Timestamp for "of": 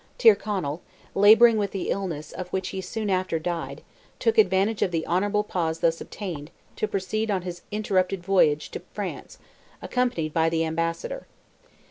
2.31-2.47, 4.81-4.89